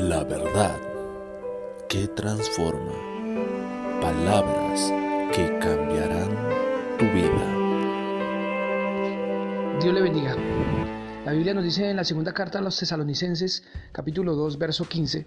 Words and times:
La 0.00 0.24
verdad 0.24 0.80
que 1.86 2.08
transforma. 2.08 2.94
Palabras 4.00 4.90
que 5.30 5.58
cambiarán 5.58 6.30
tu 6.98 7.04
vida. 7.04 7.44
Dios 9.78 9.92
le 9.92 10.00
bendiga. 10.00 10.34
La 11.26 11.32
Biblia 11.32 11.52
nos 11.52 11.64
dice 11.64 11.90
en 11.90 11.96
la 11.96 12.04
segunda 12.04 12.32
carta 12.32 12.60
a 12.60 12.62
los 12.62 12.78
tesalonicenses, 12.78 13.62
capítulo 13.92 14.36
2, 14.36 14.56
verso 14.56 14.88
15. 14.88 15.26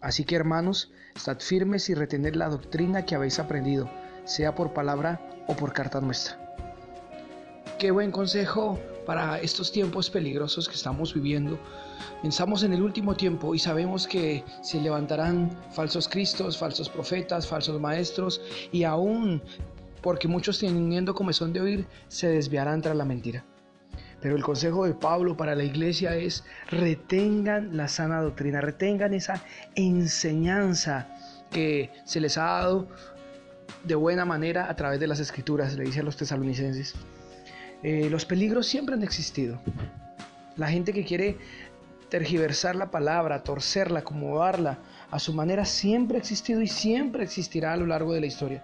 Así 0.00 0.24
que 0.24 0.34
hermanos, 0.34 0.90
estad 1.14 1.38
firmes 1.40 1.90
y 1.90 1.94
retened 1.94 2.36
la 2.36 2.48
doctrina 2.48 3.04
que 3.04 3.16
habéis 3.16 3.38
aprendido, 3.38 3.90
sea 4.24 4.54
por 4.54 4.72
palabra 4.72 5.20
o 5.46 5.54
por 5.56 5.74
carta 5.74 6.00
nuestra. 6.00 6.38
Qué 7.78 7.90
buen 7.90 8.12
consejo 8.12 8.78
para 9.06 9.38
estos 9.40 9.72
tiempos 9.72 10.10
peligrosos 10.10 10.68
que 10.68 10.74
estamos 10.74 11.14
viviendo. 11.14 11.58
Pensamos 12.20 12.64
en 12.64 12.72
el 12.74 12.82
último 12.82 13.14
tiempo 13.14 13.54
y 13.54 13.58
sabemos 13.58 14.06
que 14.06 14.44
se 14.62 14.80
levantarán 14.80 15.56
falsos 15.70 16.08
cristos, 16.08 16.58
falsos 16.58 16.88
profetas, 16.88 17.46
falsos 17.46 17.80
maestros 17.80 18.40
y 18.72 18.82
aún 18.82 19.40
porque 20.02 20.28
muchos 20.28 20.58
teniendo 20.58 21.14
comezón 21.14 21.52
de 21.52 21.60
oír 21.60 21.86
se 22.08 22.28
desviarán 22.28 22.82
tras 22.82 22.96
la 22.96 23.04
mentira. 23.04 23.44
Pero 24.20 24.36
el 24.36 24.42
consejo 24.42 24.86
de 24.86 24.94
Pablo 24.94 25.36
para 25.36 25.54
la 25.54 25.64
iglesia 25.64 26.16
es 26.16 26.44
retengan 26.70 27.76
la 27.76 27.86
sana 27.86 28.20
doctrina, 28.20 28.60
retengan 28.60 29.14
esa 29.14 29.42
enseñanza 29.74 31.08
que 31.50 31.90
se 32.04 32.20
les 32.20 32.38
ha 32.38 32.44
dado 32.44 32.88
de 33.84 33.94
buena 33.94 34.24
manera 34.24 34.68
a 34.68 34.74
través 34.74 34.98
de 35.00 35.06
las 35.06 35.20
escrituras, 35.20 35.76
le 35.76 35.84
dice 35.84 36.00
a 36.00 36.02
los 36.02 36.16
tesalonicenses. 36.16 36.94
Eh, 37.82 38.08
los 38.10 38.24
peligros 38.24 38.66
siempre 38.66 38.94
han 38.94 39.02
existido. 39.02 39.58
La 40.56 40.68
gente 40.68 40.92
que 40.92 41.04
quiere 41.04 41.36
tergiversar 42.08 42.76
la 42.76 42.90
palabra, 42.90 43.42
torcerla, 43.42 44.00
acomodarla 44.00 44.78
a 45.10 45.18
su 45.18 45.32
manera 45.32 45.64
siempre 45.64 46.16
ha 46.16 46.20
existido 46.20 46.62
y 46.62 46.66
siempre 46.66 47.24
existirá 47.24 47.72
a 47.72 47.76
lo 47.76 47.86
largo 47.86 48.12
de 48.12 48.20
la 48.20 48.26
historia. 48.26 48.62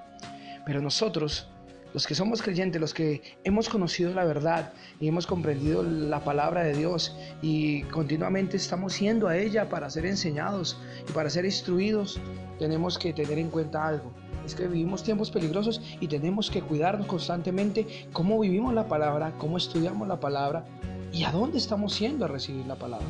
Pero 0.64 0.80
nosotros, 0.80 1.48
los 1.92 2.06
que 2.06 2.14
somos 2.14 2.42
creyentes, 2.42 2.80
los 2.80 2.94
que 2.94 3.22
hemos 3.44 3.68
conocido 3.68 4.14
la 4.14 4.24
verdad 4.24 4.72
y 5.00 5.08
hemos 5.08 5.26
comprendido 5.26 5.82
la 5.82 6.24
palabra 6.24 6.62
de 6.62 6.74
Dios 6.74 7.16
y 7.42 7.82
continuamente 7.84 8.56
estamos 8.56 8.98
yendo 8.98 9.28
a 9.28 9.36
ella 9.36 9.68
para 9.68 9.90
ser 9.90 10.06
enseñados 10.06 10.80
y 11.08 11.12
para 11.12 11.30
ser 11.30 11.44
instruidos, 11.44 12.20
tenemos 12.58 12.98
que 12.98 13.12
tener 13.12 13.38
en 13.38 13.50
cuenta 13.50 13.86
algo. 13.86 14.12
Es 14.52 14.56
que 14.56 14.68
vivimos 14.68 15.02
tiempos 15.02 15.30
peligrosos 15.30 15.80
y 15.98 16.08
tenemos 16.08 16.50
que 16.50 16.60
cuidarnos 16.60 17.06
constantemente 17.06 17.86
cómo 18.12 18.38
vivimos 18.38 18.74
la 18.74 18.86
palabra, 18.86 19.32
cómo 19.38 19.56
estudiamos 19.56 20.06
la 20.06 20.20
palabra 20.20 20.66
y 21.10 21.24
a 21.24 21.32
dónde 21.32 21.56
estamos 21.56 21.98
yendo 21.98 22.26
a 22.26 22.28
recibir 22.28 22.66
la 22.66 22.74
palabra. 22.74 23.06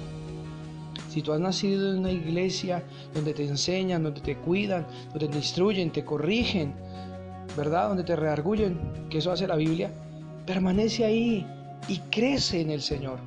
Si 1.09 1.21
tú 1.21 1.33
has 1.33 1.41
nacido 1.41 1.95
en 1.95 1.99
una 1.99 2.13
iglesia 2.13 2.85
donde 3.13 3.35
te 3.35 3.45
enseñan, 3.45 4.05
donde 4.05 4.21
te 4.21 4.37
cuidan, 4.37 4.87
donde 5.11 5.27
te 5.27 5.39
instruyen, 5.39 5.91
te 5.91 6.05
corrigen, 6.05 6.75
¿verdad? 7.57 7.89
Donde 7.89 8.05
te 8.05 8.15
reargullen, 8.15 8.79
que 9.11 9.19
eso 9.19 9.33
hace 9.33 9.49
la 9.49 9.57
Biblia, 9.57 9.91
permanece 10.47 11.05
ahí 11.05 11.45
y 11.89 11.99
crece 12.13 12.61
en 12.61 12.71
el 12.71 12.83
Señor. 12.83 13.19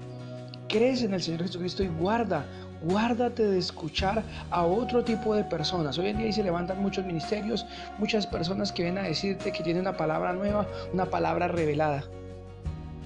Crece 0.70 1.04
en 1.04 1.16
el 1.16 1.22
Señor 1.22 1.42
Jesucristo 1.42 1.84
y 1.84 1.88
guarda, 1.88 2.46
guárdate 2.86 3.44
de 3.48 3.58
escuchar 3.58 4.24
a 4.52 4.64
otro 4.64 5.04
tipo 5.04 5.36
de 5.36 5.44
personas. 5.44 5.98
Hoy 5.98 6.08
en 6.08 6.20
día 6.20 6.32
se 6.32 6.44
levantan 6.44 6.82
muchos 6.82 7.04
ministerios, 7.06 7.66
muchas 7.98 8.28
personas 8.28 8.72
que 8.72 8.84
vienen 8.84 9.04
a 9.04 9.08
decirte 9.08 9.52
que 9.52 9.64
tienen 9.64 9.82
una 9.82 9.98
palabra 9.98 10.34
nueva, 10.34 10.68
una 10.94 11.06
palabra 11.06 11.48
revelada. 11.48 12.04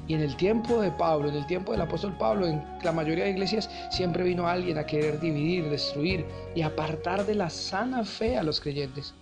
Y 0.08 0.16
en 0.16 0.22
el 0.22 0.36
tiempo 0.36 0.82
de 0.82 0.92
Pablo, 0.92 1.30
en 1.30 1.36
el 1.36 1.46
tiempo 1.46 1.72
del 1.72 1.82
apóstol 1.82 2.18
Pablo, 2.18 2.48
en 2.48 2.64
la 2.84 2.92
mayoría 2.92 3.26
de 3.26 3.30
iglesias 3.30 3.70
siempre 3.90 4.24
vino 4.24 4.48
alguien 4.48 4.78
a 4.78 4.86
querer 4.86 5.20
dividir, 5.20 5.70
destruir 5.70 6.26
y 6.56 6.64
apartar 6.64 7.26
de 7.26 7.36
la 7.36 7.50
sana 7.50 8.04
fe 8.04 8.38
a 8.38 8.44
los 8.44 8.60
creyentes. 8.60 9.14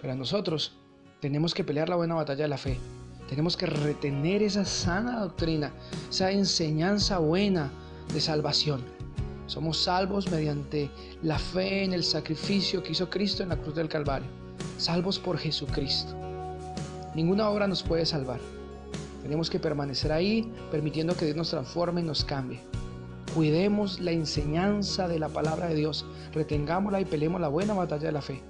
Pero 0.00 0.14
nosotros 0.14 0.72
tenemos 1.20 1.54
que 1.54 1.64
pelear 1.64 1.88
la 1.88 1.96
buena 1.96 2.14
batalla 2.14 2.44
de 2.44 2.48
la 2.48 2.58
fe. 2.58 2.78
Tenemos 3.28 3.56
que 3.56 3.66
retener 3.66 4.42
esa 4.42 4.64
sana 4.64 5.20
doctrina, 5.20 5.70
esa 6.08 6.30
enseñanza 6.30 7.18
buena 7.18 7.70
de 8.12 8.20
salvación. 8.20 8.95
Somos 9.46 9.78
salvos 9.78 10.30
mediante 10.30 10.90
la 11.22 11.38
fe 11.38 11.84
en 11.84 11.92
el 11.92 12.02
sacrificio 12.02 12.82
que 12.82 12.92
hizo 12.92 13.08
Cristo 13.08 13.42
en 13.42 13.50
la 13.50 13.56
cruz 13.56 13.74
del 13.74 13.88
Calvario. 13.88 14.28
Salvos 14.78 15.18
por 15.18 15.38
Jesucristo. 15.38 16.14
Ninguna 17.14 17.48
obra 17.48 17.66
nos 17.66 17.82
puede 17.82 18.04
salvar. 18.04 18.40
Tenemos 19.22 19.48
que 19.48 19.58
permanecer 19.58 20.12
ahí, 20.12 20.50
permitiendo 20.70 21.16
que 21.16 21.24
Dios 21.24 21.36
nos 21.36 21.50
transforme 21.50 22.00
y 22.00 22.04
nos 22.04 22.24
cambie. 22.24 22.60
Cuidemos 23.34 24.00
la 24.00 24.12
enseñanza 24.12 25.08
de 25.08 25.18
la 25.18 25.28
palabra 25.28 25.68
de 25.68 25.74
Dios, 25.74 26.06
retengámosla 26.32 27.00
y 27.00 27.04
peleemos 27.04 27.40
la 27.40 27.48
buena 27.48 27.74
batalla 27.74 28.06
de 28.06 28.12
la 28.12 28.22
fe. 28.22 28.42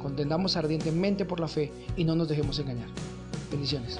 Contendamos 0.00 0.56
ardientemente 0.56 1.24
por 1.24 1.40
la 1.40 1.48
fe 1.48 1.72
y 1.96 2.04
no 2.04 2.14
nos 2.14 2.28
dejemos 2.28 2.58
engañar. 2.58 2.88
Bendiciones. 3.50 3.98